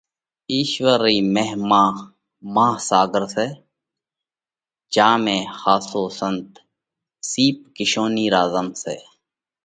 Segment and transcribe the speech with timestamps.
[0.51, 1.83] اِيشوَر رئِي مهما
[2.55, 3.47] ماها ساڳر سئہ۔
[4.93, 6.49] جيا ۾ ۿاسو سنت
[7.29, 8.97] سِيپ (ڪِيشونئِي) را زم سئہ۔